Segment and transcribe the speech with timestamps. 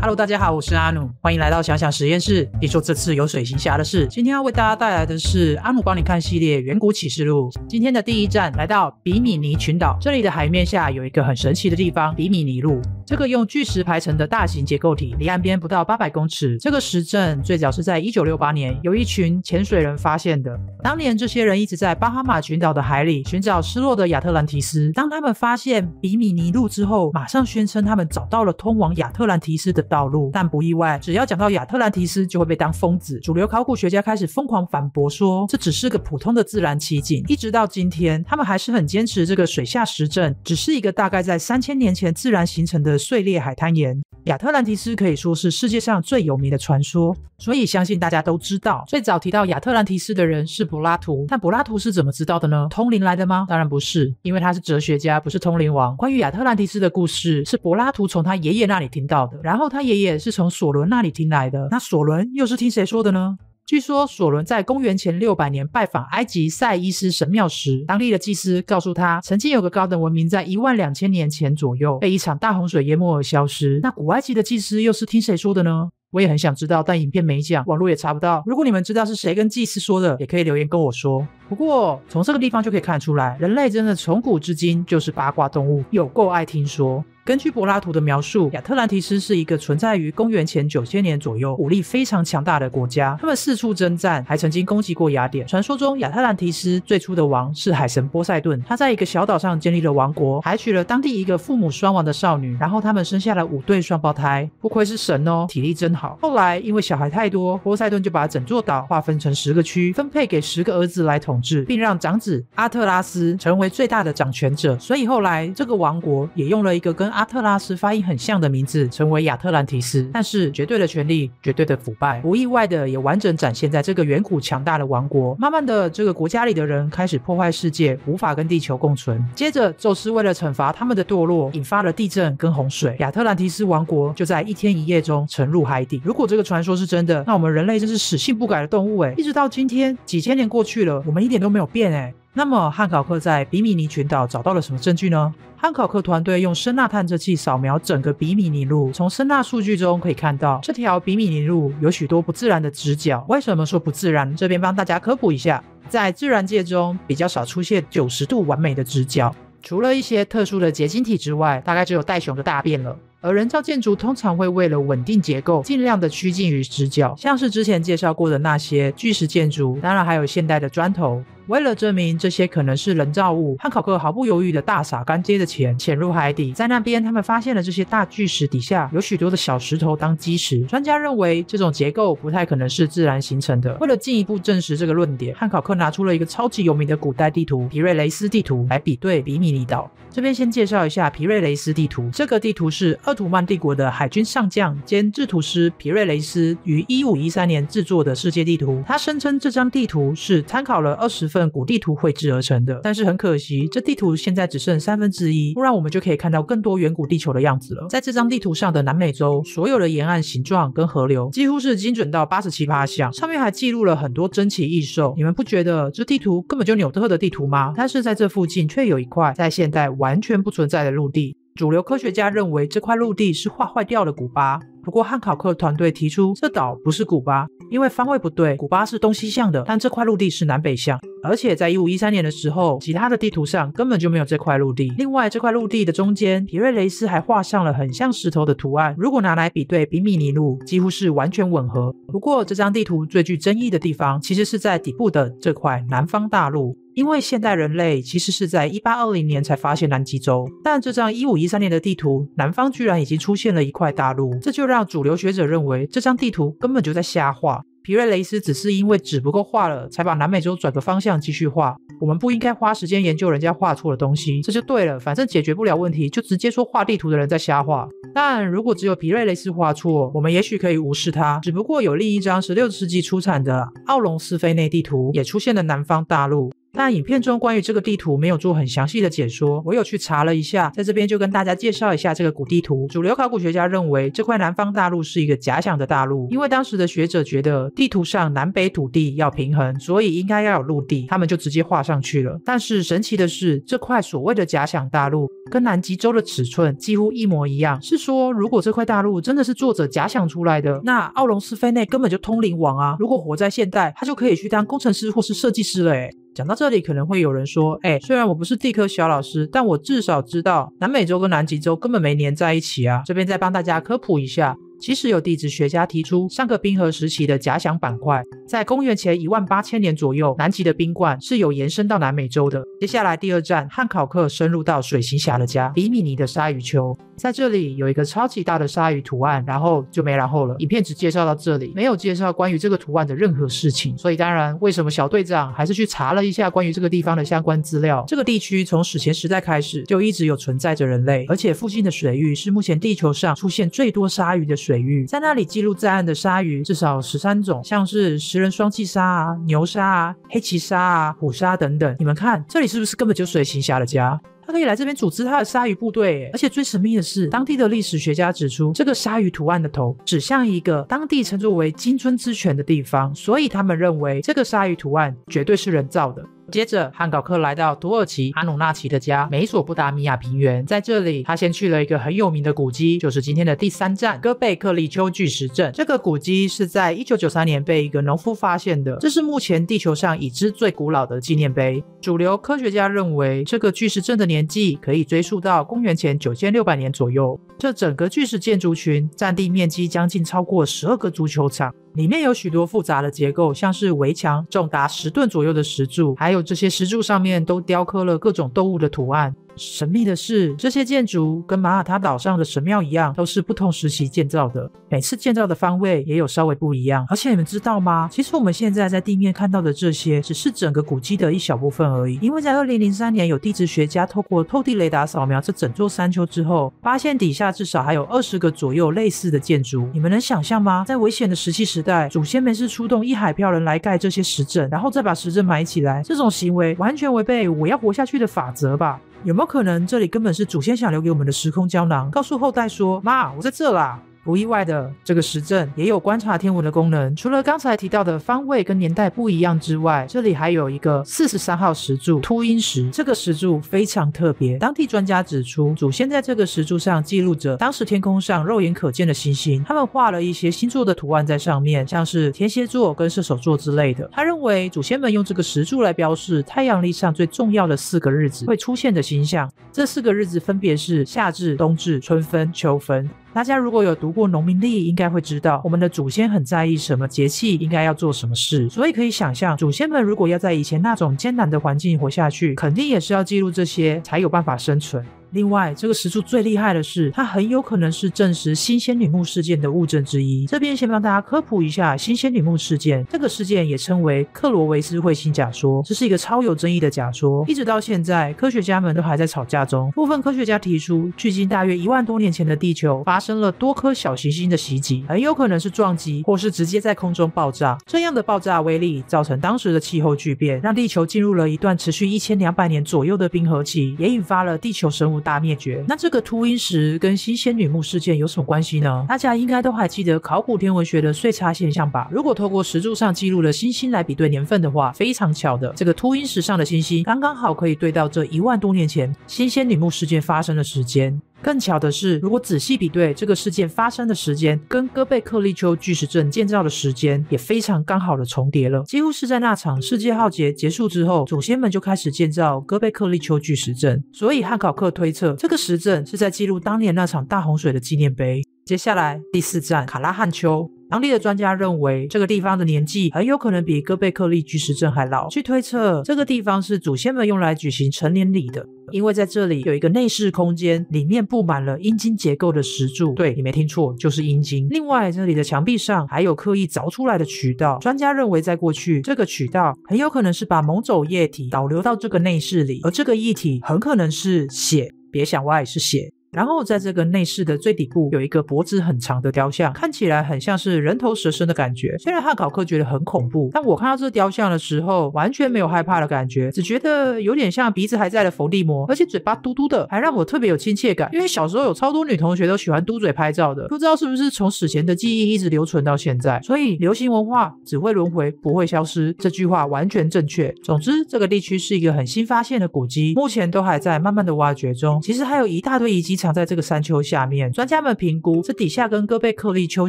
[0.00, 2.48] Hello，大家好，我是阿努，欢迎来到想想实验室。
[2.60, 7.50] 别说这次有水行侠的事，今天要为大家带来的是阿努帮你看系列《远古启示录》。
[7.68, 12.80] 今天的第一站来到比米尼群岛，这里的海面下有一个很神奇的地方——比米尼路。
[13.08, 16.58] 这个用巨石排成的大型结构体，离岸边不到八百公尺。
[16.58, 20.54] 这个石阵最早是在一九六八年有一群潜水人发现的。
[20.84, 24.92] 当年这些人一直在巴哈马群岛的海里寻找失落的亚特兰提斯。
[24.92, 29.82] 当他们发现比米尼路之后，马上宣称他们找到了通往亚特兰提斯的。
[29.88, 33.18] 道路，但不意外，只要讲到亚特兰提斯，就会被当疯子。
[33.20, 37.24] 主流考古学家开始疯狂反驳说，这只是个普通的自然奇景。
[37.26, 43.98] 一直到今天，他们还是很坚持这个水下石阵只是一个大概在三千年前自然形成的碎裂海滩岩。
[44.24, 51.24] 亚特兰蒂斯可以说是世界上最有名的传说，所以相信大家都知道，最早提到亚特兰蒂斯的人是柏拉图。
[51.28, 52.66] 但柏拉图是怎么知道的呢？
[52.68, 53.46] 通灵来的吗？
[53.48, 55.96] 当然不是，因为他是哲学家，不是通灵王。
[55.96, 61.68] 关于亚特兰蒂斯的故事，是柏拉图从他爷爷那里听到的，然后他爷爷是从索伦那里听来的。
[61.70, 63.38] 那索伦又是听谁说的呢？
[63.68, 73.78] 据说索伦在公元前六百年拜访埃及塞伊斯神庙时，当地的祭司告诉他，曾经有个高等文明在一万两千年前左右被一场大洪水淹没而消失。
[73.82, 75.90] 那古埃及的祭司又是听谁说的呢？
[76.12, 78.42] 我也很想知道，但影片没讲，网络也查不到。
[78.46, 81.28] 如果你们知道是谁跟祭司说的，也可以留言跟我说。
[81.46, 87.04] 不过从这个地方就可以看出来，人类真的从古至今就是八卦动物，有够爱听说。
[87.28, 93.18] 根据柏拉图的描述，亚特兰提斯是一个存在于公元前九千年左右、武力非常强大的国家。
[93.20, 95.46] 他们四处征战，还曾经攻击过雅典。
[95.46, 104.48] 传说中，亚特兰提斯最初的王是海神波塞顿，他在一个小岛上建立了王国，还娶了当地一个父母双亡的少女，然后他们生下了五对双胞胎。
[104.58, 106.18] 不愧是神哦，体力真好。
[106.22, 114.78] 后来因为小孩太多，波塞顿就把整座岛划分成十个区，分配给十个儿子来统治，并让长子阿特拉斯成为最大的掌权者。
[114.78, 120.08] 所以后来这个王国也用了一个跟阿阿特拉斯发音很像的名字，成为亚特兰提斯。
[120.12, 125.34] 但是绝对的权力，绝对的腐败，不意外的也完整展现在这个远古强大的王国。
[125.34, 129.20] 慢慢的，这个国家里的人开始破坏世界，无法跟地球共存。
[129.34, 136.00] 接着，宙斯为了惩罚他们的堕落，引发了地震跟洪水，亚特兰提斯王国就在一天一夜中沉入海底。
[136.04, 139.12] 如果这个传说是真的，那我们人类真是死性不改的动物哎！
[139.16, 142.14] 一直到今天，几千年过去了，我们一点都没有变哎。
[142.38, 145.34] 那么汉考克在比米尼群岛找到了什么证据呢？
[145.56, 153.26] 汉考克团队用声呐探测器扫描整个比米尼路，从声呐数据中可以看到，这条比米尼路有许多不自然的直角。
[153.28, 154.36] 为什么说不自然？
[154.36, 162.96] 这边帮大家科普一下，在自然界中比较少出现九十度完美的直角，除了一些特殊的结晶体之外，大概只有袋熊的大便了。
[163.20, 171.20] 而人造建筑通常会为了稳定结构，尽量的趋近于直角，像是之前介绍过的那些巨石建筑，当然还有现代的砖头。
[171.48, 176.52] 为了证明这些可能是人造物，汉考克毫不犹豫地大撒干爹的钱，潜入海底。
[176.52, 180.60] 在那边，他们发现了这些大巨石底下有许多的小石头当基石。
[180.64, 183.74] 专家认为这种结构不太可能是自然形成的。
[183.80, 189.90] 为了进一步证实这个论点，汉考克拿出了一个超级有名的古代地图——皮瑞雷斯地图来比对比米尼岛。
[190.10, 192.10] 这边先介绍一下皮瑞雷斯地图。
[192.12, 198.82] 这个地图是鄂图曼帝国的海军上将兼制图师皮瑞雷斯于一五一三年制作的世界地图。
[198.86, 201.48] 他声称这张地图是参考了二十份。
[201.58, 207.86] 古地图绘制而成的，但是很可惜，这地图现在只剩三分之一，不然我们就可以看到更多远古地球的样子了。
[207.88, 215.14] 在这张地图上的南美洲，所有的沿岸形状跟河流几乎是精准到八十七八像，上面还记录了很多珍奇异兽。
[215.16, 217.72] 你们不觉得这地图根本就纽特的地图吗？
[217.74, 221.36] 但是在这附近却有一块在现代完全不存在的陆地。
[221.54, 230.98] 主流科学家认为这块陆地是画坏掉的古巴，不过汉考克团队提出这岛不是古巴，因为方位不对，古巴是东西向的，但这块陆地是南北向。
[231.22, 234.92] 而且在一五一三年的时候，其他的地图上根本就没有这块陆地。
[234.96, 238.94] 另外，这块陆地的中间，皮瑞雷斯还画上了很像石头的图案。
[238.96, 241.94] 如果拿来比对比米尼路，几乎是完全吻合。
[242.06, 246.76] 不过，这张地图最具争议的地方，其实是在底部的这块南方大陆。
[246.98, 257.62] 因为现代人类其实是在一八二零年才发现南极洲，但这张一五一三年的地图，南方居然已经出现了一块大陆，这就让主流学者认为这张地图根本就在瞎画。
[257.84, 261.76] 皮瑞雷斯只是因为纸不够画了，才把南美洲转个方向继续画。
[262.00, 264.98] 我们不应该花时间研究人家画错的东西，这就对了。
[264.98, 267.88] 反正解决不了问题，就直接说画地图的人在瞎画。
[268.12, 271.38] 但如果只有皮瑞雷斯画错，我们也许可以无视他。
[271.44, 276.50] 只不过有另一张十六世纪出产的奥隆斯菲内地图，也出现了南方大陆。
[276.72, 282.86] 但影片中关于这个地图没有做很详细的解说，我有去查了一下，在这边就跟大家介绍一下这个古地图。
[282.88, 292.38] 主流考古学家认为这块南方大陆是一个假想的大陆，因为当时的学者觉得地图上南北土地要平衡，所以应该要有陆地，他们就直接画上去了。
[292.44, 302.96] 但是神奇的是，这块所谓的假想大陆跟南极洲的尺寸几乎一模一样，是说如果这块大陆真的是作者假想出来的，那奥隆斯菲内根本就通灵王啊！
[303.00, 314.56] 如果活在现代，他就可以去当工程师或是设计师了诶讲到这里，可能会有人说：“哎，虽然我不是地科小老师，但我至少知道南美洲跟南极洲根本没粘在一起啊。”这边再帮大家科普一下。
[314.80, 322.62] 其实有地质学家提出，上个冰河时期的假想板块，在公元前一万八千年左右，南极的冰冠是有延伸到南美洲的。
[322.80, 330.54] 接下来第二站，汉考克深入到水行侠的家——比米尼的鲨鱼丘，在这里有一个超级大的鲨鱼图案，然后就没然后了。
[330.60, 333.98] 影片只介绍到这里，没有介绍关于这个图案的任何事情。
[333.98, 338.04] 所以当然，为什么小队长还是去查了一下关于这个地方的相关资料？
[338.06, 344.67] 这个地区从史前时代开始就一直有存在着人类，而且附近的水域是目前地球上出现最多鲨鱼的水。
[344.68, 351.96] 水域在那里记录在案的鲨鱼至少十三种，像是食人双栖鲨啊、牛鲨啊、黑鳍鲨啊、虎鲨等等。
[351.98, 354.20] 你们看，这里是不是根本就水行侠的家？
[354.46, 366.22] 他可以来这边组织他的鲨鱼部队，而且最神秘的是，当地的历史学家指出，这个鲨鱼图案的头指向一个当地称作为金春之泉的地方，所以他们认为这个鲨鱼图案绝对是人造的。
[366.50, 370.64] 接着，汉考克来到土耳其阿努纳奇的家——美索不达米亚平原。
[370.64, 375.70] 在这里，他先去了一个很有名的古迹，就是今天的第三站——戈贝克利丘巨石阵。
[375.74, 381.84] 这个古迹是在一九九三年被一个农夫发现的，这是目前地球上已知最古老的纪念碑。
[382.00, 387.38] 主流科学家认为，这个巨石阵的年纪可以追溯到公元前九千六百年左右。
[387.58, 391.74] 这整个巨石建筑群占地面积将近超过十二个足球场。
[391.94, 399.34] 里面有许多复杂的结构，像是围墙，重达十吨左右的石柱，还有这些石柱上面都雕刻了各种动物的图案。
[399.58, 404.70] 神秘的是，这些建筑跟马耳他岛上的神庙一样，都是不同时期建造的。
[404.88, 407.04] 每次建造的方位也有稍微不一样。
[407.10, 408.08] 而且你们知道吗？
[408.10, 412.18] 其实我们现在在地面看到的这些，只是整个古迹的一小部分而已。
[412.22, 419.88] 因为在二零零三年，有地质学家透过透地雷达扫描这整座山丘之后，发现底下至少还有二十个左右类似的建筑。
[419.92, 420.84] 你们能想象吗？
[420.86, 429.00] 在危险的石器时代，祖先们是出动一海票人来盖这些石阵，然后再把石阵埋起来，这种行为完全违背我要活下去的法则吧？
[429.28, 437.16] 有没有可能，这里根本是祖先想留给我们的时空胶囊，告诉后代说：“妈，我在这啦。”不意外的，这个石阵也有观察天文的功能。
[437.16, 442.90] 除了刚才提到的方位跟年代不一样之外，这里还有一个四十三号石柱秃鹰石。
[442.90, 444.58] 这个石柱非常特别。
[444.58, 449.64] 当地专家指出，祖先在这个石柱上记录着当时天空上肉眼可见的星星。
[449.64, 454.06] 他们画了一些星座的图案在上面，像是天蝎座跟射手座之类的。
[454.12, 459.50] 他认为，祖先们用这个石柱来标示太阳历上最重要的四个日子会出现的星象。
[459.72, 463.08] 这四个日子分别是夏至、冬至、春分、秋分。
[463.38, 475.06] 大家如果有读过农民历，应该会知道我们的祖先很在意什么节气应该要做什么事，所以可以想象，祖先们如果要在以前那种艰难的环境活下去，肯定也是要记录这些才有办法生存。
[475.30, 480.46] 另外，这个石柱最厉害的是，它很有可能是证实新仙女墓事件的物证之一。
[480.46, 483.04] 这边先帮大家科普一下新仙女墓事件。
[483.10, 489.90] 这个事件也称为克罗维斯彗星假说，这是一个超有争议的假说，一直到现在，科学家们都还在吵架中。
[489.92, 497.76] 部分科学家提出，距今大约一万多年前的地球发生了多颗小行星的袭击，很有可能是撞击，或是直接在空中爆炸。
[497.86, 505.17] 这样的爆炸威力造成当时的气候巨变，让地球进入了一段持续一千两百年左右的冰河期，也引发了地球生物。
[505.20, 509.04] 大灭绝，那这个秃鹰石跟新仙女墓事件有什么关系呢？
[509.08, 512.08] 大家应该都还记得考古天文学的岁差现象吧？
[512.10, 521.20] 如果透过石柱上记录的星星来比对年份的话，非常巧的，这个秃鹰石上的星星刚刚好可以对到这一万多年前新仙女墓事件发生的时间。
[521.40, 534.02] 更巧的是，如果仔细比对这个事件发生的时间，跟哥贝克利丘巨石阵建造的时间也非常刚好的重叠了，几乎是在那场世界浩劫结束之后，祖先们就开始建造哥贝克利丘巨石阵。
[534.12, 538.42] 所以汉考克推测，这个石阵是在记录当年那场大洪水的纪念碑。
[538.68, 540.70] 接下来第四站卡拉汉丘。
[540.90, 545.26] 当地的专家认为，这个地方的年纪很有可能比戈贝克利巨石阵还老。
[545.30, 553.14] 据推测，这个地方是祖先们用来举行成年礼的，因为在这里有一个内室空间，里面布满了阴茎结构的石柱。
[553.14, 554.66] 对你没听错，就是阴茎。
[554.68, 557.78] 另外，这里的墙壁上还有刻意凿出来的渠道。
[557.80, 564.92] 专家认为，在过去，这个渠道很有可能是把某种液体导流到这个内室里，而这个液体很可能是血。
[565.10, 566.12] 别想歪，是血。
[566.30, 571.96] 然后在这个内室的最底部有一个脖子很长的雕像，看起来很像是人头蛇身的感觉。
[571.98, 581.08] 虽然汉考克觉得很恐怖，但我看到这雕像的时候完全没有害怕的感觉，只觉得有点像鼻子还在的伏地魔，而且嘴巴嘟嘟的，还让我特别有亲切感。
[581.12, 586.40] 因为小时候有超多女同学都喜欢嘟嘴拍照的，不知道是不是从史前的记忆一直留存到现在。
[586.42, 590.54] 所以流行文化只会轮回，不会消失，这句话完全正确。
[590.62, 595.00] 总之，这个地区是一个很新发现的古迹，目前都还在慢慢的挖掘中。
[595.00, 599.88] 其实还有一大堆遗迹藏在这个山丘下面，专家们评估这底下跟哥贝克利丘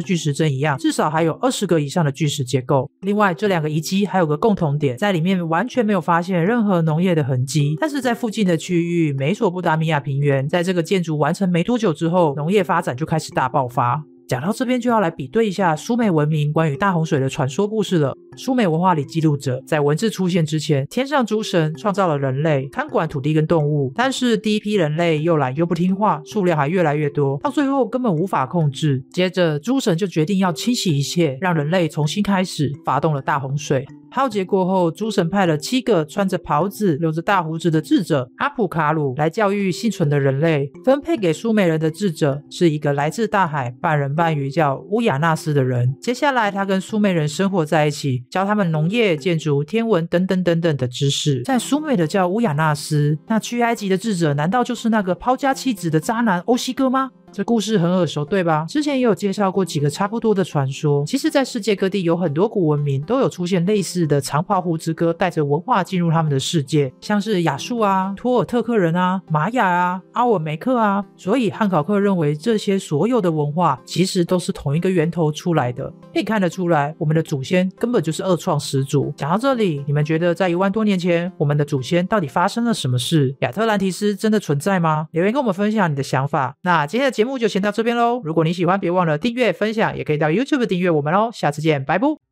[0.00, 2.88] 巨石阵一样，至少还有二十个以上的巨石结构。
[3.00, 14.04] 另外，这两个遗迹还有个共同点，在里面完全没有发现任何农业的痕迹，但是在附近的区域美索不达米亚平原，在这个建筑完成没多久之后，农业发展就开始大爆发。
[14.30, 18.16] 讲到这边，就要来比对一下苏美文明关于大洪水的传说故事了。
[18.36, 23.92] 苏美文化里记录着，在文字出现之前，天上诸神创造了人类，看管土地跟动物。
[23.92, 29.02] 但是第一批人类又懒又不听话，数量还越来越多，到最后根本无法控制。
[29.12, 33.84] 接着诸神就决定要清洗一切，让人类重新开始，发动了大洪水。
[34.12, 40.70] 浩劫过后，诸神派了七个穿着袍子、留着大胡子的智者阿普卡鲁来教育幸存的人类。
[40.84, 45.96] 分配给苏美人的智者是一个来自大海、半人半鱼叫乌亚纳斯的人。
[46.00, 51.42] 接下来，他跟苏美人生活在一起，教他们农业、建筑、天文等等等等的知识。
[51.44, 57.10] 在苏美的叫乌亚纳斯，那去埃及的智者难道就是那个抛家弃子的渣男欧西哥吗？
[57.32, 58.66] 这故事很耳熟，对吧？
[58.68, 61.04] 之前也有介绍过几个差不多的传说。
[61.06, 71.04] 其实，在世界各地有很多古文明都有出现类似的长袍胡子哥带着文化进入他们的世界，像是亚述啊、托尔特克人啊、玛雅啊、阿尔梅克啊。
[71.16, 75.88] 所以汉考克认为这些所有的文化其实都是同一个源头出来的。
[76.12, 79.14] 可以看得出来，我们的祖先根本就是二创始祖。
[79.16, 83.36] 讲到这里，你们觉得在一万多年前，我们的祖先到底发生了什么事？
[83.42, 85.06] 亚特兰提斯真的存在吗？
[85.12, 86.56] 留言跟我们分享你的想法。
[86.62, 87.19] 那今天的。
[87.20, 88.22] 节目就先到这边喽。
[88.24, 91.28] 如果你喜欢，别忘了订阅、分享，也可以到 YouTube 订阅我们哦。
[91.30, 92.29] 下次见，拜拜。